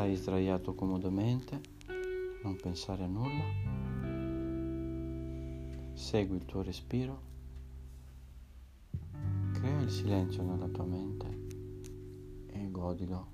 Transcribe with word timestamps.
Stai 0.00 0.16
sdraiato 0.16 0.74
comodamente, 0.74 1.60
non 2.42 2.56
pensare 2.56 3.04
a 3.04 3.06
nulla. 3.06 3.44
Segui 5.92 6.38
il 6.38 6.46
tuo 6.46 6.62
respiro. 6.62 7.20
Crea 9.52 9.80
il 9.82 9.90
silenzio 9.90 10.42
nella 10.42 10.68
tua 10.68 10.86
mente 10.86 12.46
e 12.46 12.70
godilo. 12.70 13.26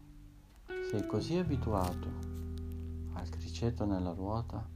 Sei 0.90 1.06
così 1.06 1.36
abituato 1.36 2.08
al 3.12 3.28
criceto 3.28 3.84
nella 3.84 4.12
ruota 4.12 4.68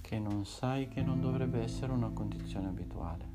che 0.00 0.18
non 0.20 0.46
sai 0.46 0.86
che 0.86 1.02
non 1.02 1.20
dovrebbe 1.20 1.58
essere 1.60 1.90
una 1.90 2.10
condizione 2.10 2.68
abituale. 2.68 3.30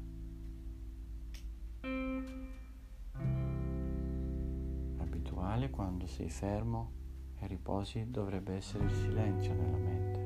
Abituale 4.99 5.69
quando 5.69 6.07
sei 6.07 6.29
fermo 6.29 6.95
e 7.39 7.47
riposi 7.47 8.09
dovrebbe 8.09 8.55
essere 8.55 8.85
il 8.85 8.91
silenzio 8.91 9.53
nella 9.53 9.77
mente. 9.77 10.19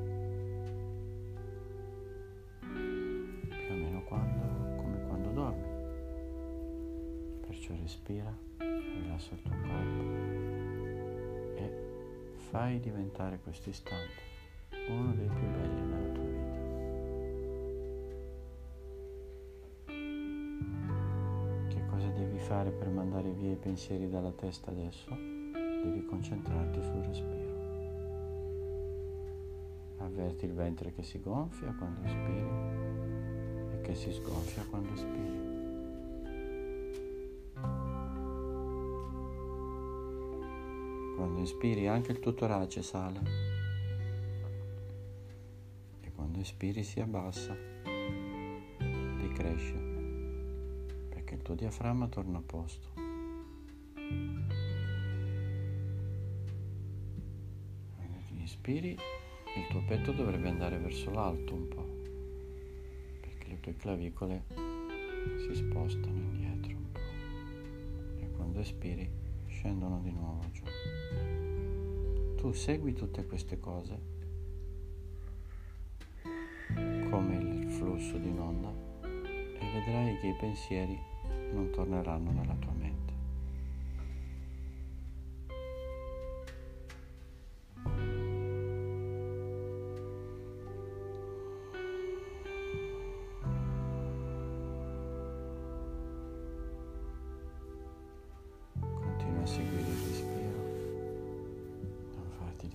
Più 3.48 3.74
o 3.74 3.76
meno 3.76 4.02
quando, 4.04 4.82
come 4.82 5.06
quando 5.06 5.30
dormi. 5.30 5.70
Perciò 7.46 7.74
respira, 7.80 8.36
rilassa 8.58 9.34
il 9.34 9.42
tuo 9.42 9.56
corpo 9.60 10.02
e 11.56 12.34
fai 12.50 12.80
diventare 12.80 13.38
questo 13.42 13.68
istante 13.68 14.30
uno 14.88 15.14
dei 15.14 15.28
più 15.28 15.48
belli 15.48 15.80
nella 15.80 16.12
tua 16.12 16.24
vita. 16.24 16.60
Che 21.68 21.86
cosa 21.86 22.08
devi 22.08 22.38
fare 22.38 22.70
per 22.70 22.88
mandare 22.88 23.30
via 23.30 23.52
i 23.52 23.56
pensieri 23.56 24.08
dalla 24.08 24.32
testa 24.32 24.70
adesso? 24.70 25.41
Devi 25.82 26.04
concentrarti 26.04 26.80
sul 26.82 27.02
respiro. 27.02 27.50
Avverti 29.98 30.44
il 30.44 30.54
ventre 30.54 30.92
che 30.92 31.02
si 31.02 31.20
gonfia 31.20 31.74
quando 31.74 32.00
ispiri 32.06 33.74
e 33.74 33.80
che 33.82 33.94
si 33.94 34.12
sgonfia 34.12 34.64
quando 34.70 34.92
espiri. 34.92 35.50
Quando 41.16 41.40
ispiri 41.40 41.86
anche 41.86 42.12
il 42.12 42.18
tuo 42.18 42.34
torace 42.34 42.82
sale 42.82 43.52
espiri 46.42 46.82
si 46.82 47.00
abbassa, 47.00 47.56
decresce, 49.18 49.74
perché 51.08 51.34
il 51.34 51.42
tuo 51.42 51.54
diaframma 51.54 52.08
torna 52.08 52.38
a 52.38 52.42
posto. 52.44 52.88
Inspiri, 58.64 58.90
il 58.90 59.66
tuo 59.70 59.82
petto 59.88 60.12
dovrebbe 60.12 60.48
andare 60.48 60.78
verso 60.78 61.10
l'alto 61.10 61.52
un 61.52 61.66
po', 61.66 61.84
perché 63.20 63.48
le 63.48 63.58
tue 63.58 63.74
clavicole 63.74 64.44
si 65.36 65.52
spostano 65.52 66.16
indietro 66.16 66.76
un 66.76 66.92
po'. 66.92 67.00
E 68.20 68.30
quando 68.30 68.60
espiri 68.60 69.10
scendono 69.48 69.98
di 69.98 70.12
nuovo 70.12 70.48
giù. 70.52 70.62
Tu 72.36 72.52
segui 72.52 72.92
tutte 72.92 73.26
queste 73.26 73.58
cose 73.58 73.98
come 77.10 77.34
il 77.34 77.68
flusso 77.68 78.16
di 78.16 78.28
un'onda 78.28 78.72
e 79.02 79.70
vedrai 79.72 80.16
che 80.20 80.28
i 80.28 80.36
pensieri 80.38 80.96
non 81.50 81.68
torneranno 81.72 82.30
nella 82.30 82.54
tua 82.60 82.71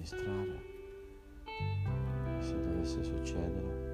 farti 0.07 0.15
distrarre. 0.15 0.61
Se 2.39 2.63
dovesse 2.63 3.03
succedere, 3.03 3.85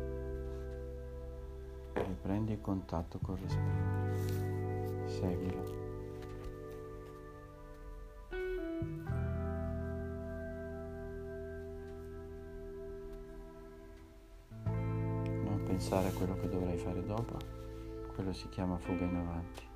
riprendi 1.94 2.52
il 2.54 2.62
contatto 2.62 3.20
col 3.20 3.38
respiro. 3.38 5.08
Seguilo. 5.08 5.82
Non 15.44 15.64
pensare 15.66 16.08
a 16.10 16.14
quello 16.14 16.36
che 16.40 16.50
dovrai 16.50 16.78
fare 16.78 17.04
dopo, 17.06 17.38
quello 18.14 18.34
si 18.34 18.48
chiama 18.50 18.78
fuga 18.78 19.06
in 19.06 19.16
avanti. 19.16 19.72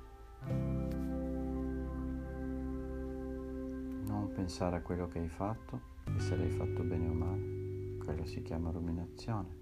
Non 4.06 4.30
pensare 4.32 4.76
a 4.76 4.80
quello 4.82 5.08
che 5.08 5.18
hai 5.18 5.28
fatto 5.28 5.96
e 6.16 6.20
se 6.20 6.36
l'hai 6.36 6.50
fatto 6.50 6.82
bene 6.82 7.08
o 7.08 7.14
male, 7.14 7.96
quello 7.98 8.24
si 8.24 8.42
chiama 8.42 8.70
ruminazione. 8.70 9.58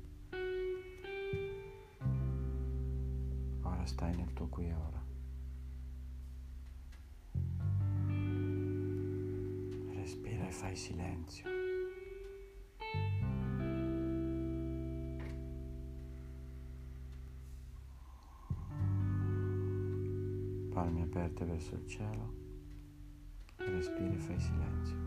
stai 3.86 4.16
nel 4.16 4.32
tuo 4.32 4.48
qui 4.48 4.66
e 4.66 4.74
ora. 4.74 5.04
Respira 9.94 10.46
e 10.46 10.50
fai 10.50 10.76
silenzio. 10.76 11.48
Palme 20.72 21.02
aperte 21.02 21.44
verso 21.44 21.74
il 21.76 21.86
cielo. 21.86 22.34
Respira 23.56 24.12
e 24.12 24.18
fai 24.18 24.38
silenzio. 24.38 25.05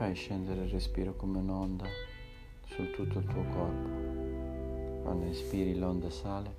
Fai 0.00 0.14
scendere 0.14 0.62
il 0.62 0.70
respiro 0.70 1.14
come 1.14 1.40
un'onda 1.40 1.84
su 2.64 2.90
tutto 2.90 3.18
il 3.18 3.26
tuo 3.26 3.44
corpo. 3.52 5.02
Quando 5.02 5.26
inspiri 5.26 5.78
l'onda 5.78 6.08
sale, 6.08 6.54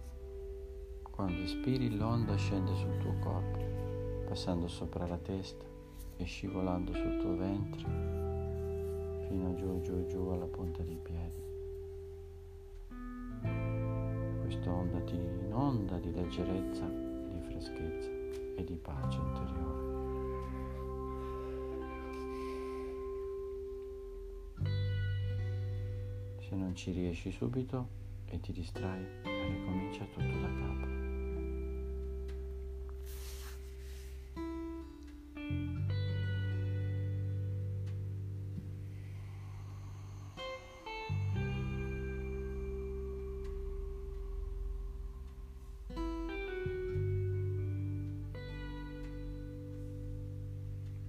quando 1.10 1.42
espiri 1.42 1.98
l'onda 1.98 2.36
scende 2.36 2.76
sul 2.76 3.00
tuo 3.00 3.16
corpo, 3.18 3.58
passando 4.28 4.68
sopra 4.68 5.08
la 5.08 5.18
testa 5.18 5.66
e 6.18 6.24
scivolando 6.24 6.94
sul 6.94 7.18
tuo 7.18 7.36
ventre 7.36 7.84
fino 9.28 9.56
giù, 9.56 9.82
giù, 9.82 10.06
giù 10.06 10.28
alla 10.28 10.46
punta 10.46 10.84
dei 10.84 11.00
piedi. 11.02 11.42
Questa 14.42 14.72
onda 14.72 15.00
di 15.00 15.18
un'onda 15.48 15.98
di 15.98 16.14
leggerezza, 16.14 16.86
di 16.86 17.42
freschezza 17.42 18.10
e 18.56 18.64
di 18.64 18.76
pace 18.76 19.31
Se 26.52 26.58
non 26.58 26.76
ci 26.76 26.92
riesci 26.92 27.32
subito 27.32 27.88
e 28.26 28.38
ti 28.42 28.52
distrai, 28.52 29.02
ricomincia 29.24 30.04
tutto 30.04 30.38
da 30.38 30.50
capo. 30.54 30.86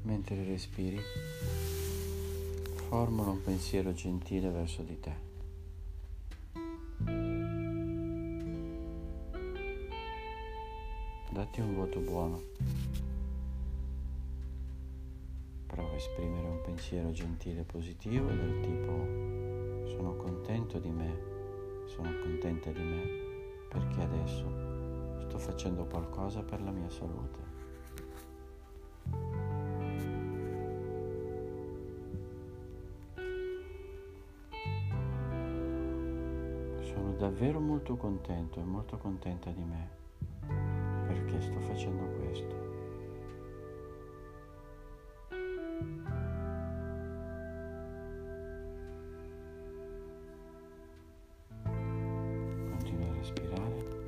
Mentre 0.02 0.44
respiri, 0.44 1.00
formula 2.86 3.30
un 3.30 3.42
pensiero 3.42 3.92
gentile 3.92 4.48
verso 4.50 4.82
di 4.82 5.00
te. 5.00 5.31
Datti 11.32 11.62
un 11.62 11.74
voto 11.74 11.98
buono. 12.00 12.42
Provo 15.66 15.90
a 15.90 15.96
esprimere 15.96 16.46
un 16.46 16.60
pensiero 16.60 17.10
gentile 17.10 17.60
e 17.60 17.64
positivo 17.64 18.28
del 18.28 18.60
tipo 18.60 19.88
sono 19.88 20.14
contento 20.16 20.78
di 20.78 20.90
me, 20.90 21.86
sono 21.86 22.10
contenta 22.20 22.70
di 22.70 22.82
me 22.82 23.02
perché 23.70 24.02
adesso 24.02 25.20
sto 25.20 25.38
facendo 25.38 25.86
qualcosa 25.86 26.42
per 26.42 26.60
la 26.60 26.70
mia 26.70 26.90
salute. 26.90 27.40
Sono 36.82 37.14
davvero 37.16 37.58
molto 37.58 37.96
contento 37.96 38.60
e 38.60 38.64
molto 38.64 38.98
contenta 38.98 39.50
di 39.50 39.64
me 39.64 40.01
facendo 41.82 42.04
questo. 42.18 42.60
Continua 52.70 53.08
a 53.08 53.14
respirare. 53.14 54.00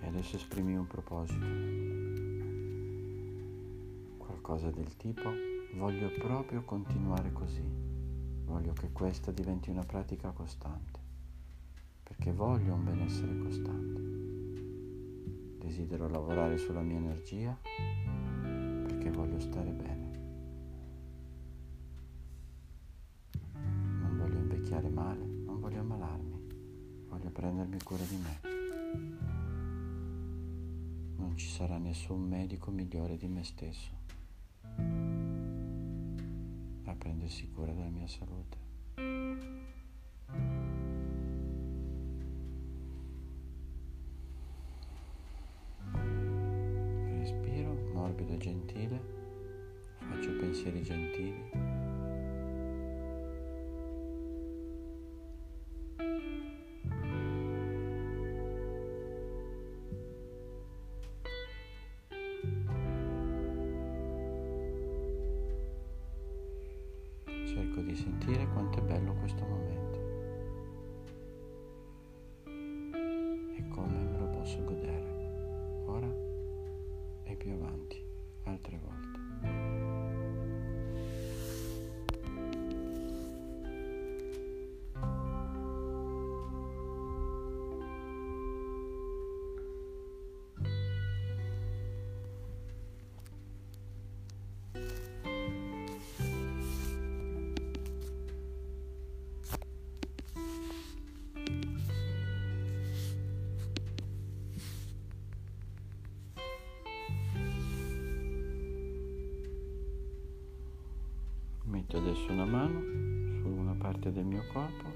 E 0.00 0.06
adesso 0.06 0.36
esprimi 0.36 0.76
un 0.76 0.86
proposito 0.86 1.46
qualcosa 4.18 4.70
del 4.70 4.96
tipo 4.96 5.30
voglio 5.74 6.10
proprio 6.10 6.62
continuare 6.62 7.32
così, 7.32 7.62
voglio 8.50 8.72
che 8.72 8.90
questa 8.90 9.30
diventi 9.30 9.70
una 9.70 9.84
pratica 9.84 10.32
costante, 10.32 10.98
perché 12.02 12.32
voglio 12.32 12.74
un 12.74 12.82
benessere 12.82 13.38
costante. 13.38 14.08
Desidero 15.64 16.08
lavorare 16.08 16.58
sulla 16.58 16.80
mia 16.80 16.96
energia 16.96 17.56
perché 17.62 19.08
voglio 19.10 19.38
stare 19.38 19.70
bene. 19.70 20.18
Non 23.52 24.16
voglio 24.18 24.38
invecchiare 24.38 24.88
male, 24.88 25.24
non 25.24 25.60
voglio 25.60 25.80
ammalarmi, 25.80 27.06
voglio 27.08 27.30
prendermi 27.30 27.78
cura 27.84 28.02
di 28.02 28.16
me. 28.16 28.40
Non 31.18 31.36
ci 31.36 31.46
sarà 31.46 31.78
nessun 31.78 32.26
medico 32.26 32.72
migliore 32.72 33.16
di 33.16 33.28
me 33.28 33.44
stesso 33.44 33.99
prendersi 37.00 37.50
cura 37.50 37.72
della 37.72 37.88
mia 37.88 38.06
salute. 38.06 38.58
Respiro 47.18 47.72
morbido 47.94 48.34
e 48.34 48.36
gentile, 48.36 49.00
faccio 49.98 50.36
pensieri 50.36 50.82
gentili. 50.82 51.59
Di 67.82 67.94
sentire 67.94 68.46
quanto 68.48 68.78
è 68.78 68.82
bello 68.82 69.14
questo 69.14 69.44
momento 69.44 69.99
Metto 111.92 112.08
adesso 112.08 112.30
una 112.30 112.44
mano 112.44 112.78
su 113.42 113.48
una 113.48 113.74
parte 113.74 114.12
del 114.12 114.24
mio 114.24 114.44
corpo 114.52 114.86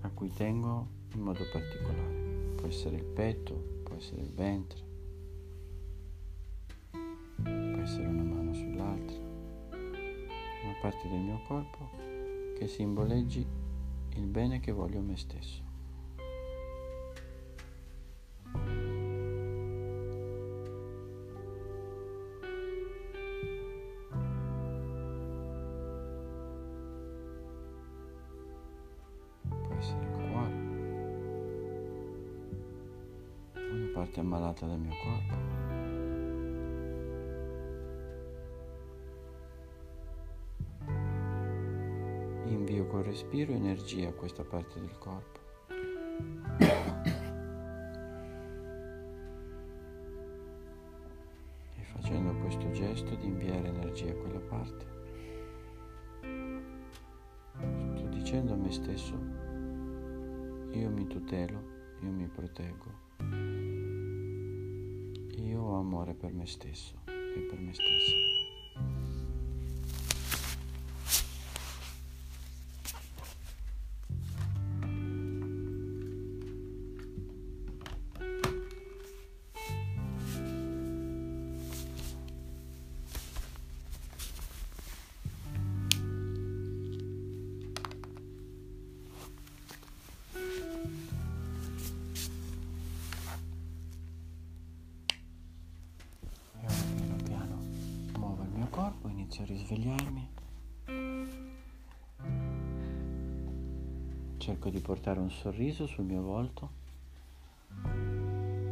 a 0.00 0.08
cui 0.08 0.30
tengo 0.30 0.88
in 1.12 1.20
modo 1.20 1.44
particolare. 1.52 2.54
Può 2.56 2.66
essere 2.66 2.96
il 2.96 3.04
petto, 3.04 3.82
può 3.82 3.96
essere 3.96 4.22
il 4.22 4.32
ventre, 4.32 4.82
può 7.42 7.82
essere 7.82 8.06
una 8.06 8.22
mano 8.22 8.54
sull'altra. 8.54 9.18
Una 9.18 10.78
parte 10.80 11.06
del 11.06 11.20
mio 11.20 11.42
corpo 11.46 11.90
che 12.58 12.66
simboleggi 12.66 13.46
il 14.14 14.26
bene 14.26 14.58
che 14.60 14.72
voglio 14.72 15.00
a 15.00 15.02
me 15.02 15.18
stesso. 15.18 15.69
Parte 33.92 34.20
ammalata 34.20 34.66
del 34.66 34.78
mio 34.78 34.94
corpo. 35.02 35.34
Invio 42.46 42.86
col 42.86 43.02
respiro 43.02 43.52
energia 43.52 44.08
a 44.08 44.12
questa 44.12 44.44
parte 44.44 44.78
del 44.80 44.96
corpo. 44.98 45.38
E 51.76 51.82
facendo 51.82 52.34
questo 52.36 52.70
gesto 52.70 53.14
di 53.16 53.26
inviare 53.26 53.68
energia 53.68 54.12
a 54.12 54.16
quella 54.16 54.40
parte, 54.40 54.86
sto 57.96 58.06
dicendo 58.08 58.52
a 58.52 58.56
me 58.56 58.70
stesso, 58.70 59.14
io 60.72 60.90
mi 60.90 61.06
tutelo, 61.06 61.62
io 62.00 62.10
mi 62.10 62.26
proteggo 62.28 63.59
io 65.46 65.62
ho 65.62 65.78
amore 65.78 66.14
per 66.14 66.32
me 66.32 66.46
stesso 66.46 66.94
e 67.06 67.46
per 67.48 67.58
me 67.58 67.72
stessa. 67.72 69.09
Risvegliarmi. 99.50 100.28
Cerco 104.36 104.70
di 104.70 104.80
portare 104.80 105.18
un 105.20 105.30
sorriso 105.30 105.86
sul 105.86 106.04
mio 106.04 106.22
volto, 106.22 106.70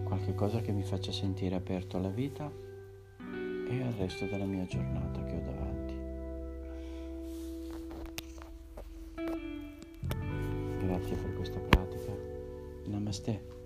qualche 0.04 0.34
cosa 0.34 0.60
che 0.60 0.72
mi 0.72 0.82
faccia 0.82 1.12
sentire 1.12 1.56
aperto 1.56 1.96
alla 1.96 2.08
vita 2.08 2.50
e 3.68 3.82
al 3.82 3.92
resto 3.92 4.24
della 4.26 4.44
mia 4.44 4.64
giornata 4.66 5.22
che 5.24 5.36
ho 5.36 5.40
davanti. 5.40 5.96
Grazie 10.86 11.16
per 11.16 11.34
questa 11.34 11.58
pratica. 11.58 12.12
Namaste. 12.86 13.57